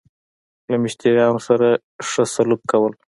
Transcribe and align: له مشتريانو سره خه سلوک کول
له 0.69 0.77
مشتريانو 0.83 1.39
سره 1.47 1.67
خه 2.07 2.23
سلوک 2.33 2.61
کول 2.71 2.93